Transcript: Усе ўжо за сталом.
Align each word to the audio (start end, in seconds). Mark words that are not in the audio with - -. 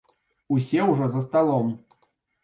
Усе 0.55 0.85
ўжо 0.91 1.09
за 1.15 1.21
сталом. 1.25 1.69